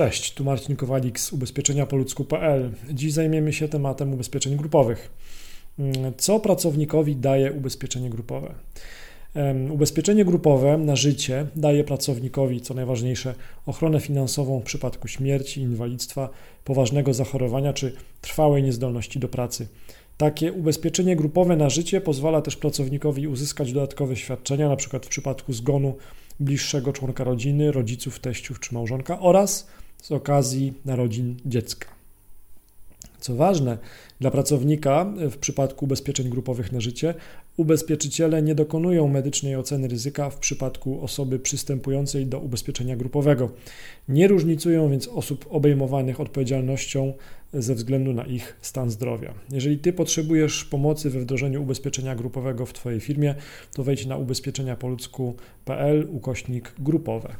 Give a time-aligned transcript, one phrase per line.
[0.00, 2.70] Cześć, tu Marcin Kowalik z ubezpieczeniapoludzku.pl.
[2.90, 5.10] Dziś zajmiemy się tematem ubezpieczeń grupowych.
[6.16, 8.54] Co pracownikowi daje ubezpieczenie grupowe?
[9.70, 13.34] Ubezpieczenie grupowe na życie daje pracownikowi, co najważniejsze,
[13.66, 16.30] ochronę finansową w przypadku śmierci, inwalidztwa,
[16.64, 19.68] poważnego zachorowania czy trwałej niezdolności do pracy.
[20.16, 25.00] Takie ubezpieczenie grupowe na życie pozwala też pracownikowi uzyskać dodatkowe świadczenia, np.
[25.02, 25.96] w przypadku zgonu
[26.40, 29.66] bliższego członka rodziny, rodziców, teściów czy małżonka oraz
[30.02, 31.88] z okazji narodzin dziecka.
[33.20, 33.78] Co ważne,
[34.20, 37.14] dla pracownika w przypadku ubezpieczeń grupowych na życie
[37.56, 43.50] ubezpieczyciele nie dokonują medycznej oceny ryzyka w przypadku osoby przystępującej do ubezpieczenia grupowego.
[44.08, 47.12] Nie różnicują więc osób obejmowanych odpowiedzialnością
[47.54, 49.34] ze względu na ich stan zdrowia.
[49.52, 53.34] Jeżeli Ty potrzebujesz pomocy we wdrożeniu ubezpieczenia grupowego w Twojej firmie,
[53.74, 57.36] to wejdź na ubezpieczeniapoludzku.pl ukośnik grupowe.